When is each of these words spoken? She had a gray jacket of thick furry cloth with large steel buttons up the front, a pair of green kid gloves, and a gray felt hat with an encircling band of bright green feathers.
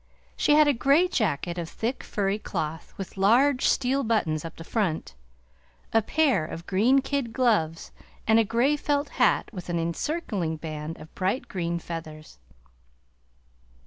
She 0.35 0.53
had 0.55 0.67
a 0.67 0.73
gray 0.73 1.07
jacket 1.07 1.59
of 1.59 1.69
thick 1.69 2.01
furry 2.01 2.39
cloth 2.39 2.91
with 2.97 3.17
large 3.17 3.65
steel 3.67 4.03
buttons 4.03 4.43
up 4.43 4.55
the 4.55 4.63
front, 4.63 5.13
a 5.93 6.01
pair 6.01 6.43
of 6.43 6.65
green 6.65 7.01
kid 7.01 7.31
gloves, 7.33 7.91
and 8.25 8.39
a 8.39 8.43
gray 8.43 8.75
felt 8.75 9.09
hat 9.21 9.53
with 9.53 9.69
an 9.69 9.77
encircling 9.77 10.57
band 10.57 10.97
of 10.99 11.13
bright 11.13 11.47
green 11.47 11.77
feathers. 11.77 12.39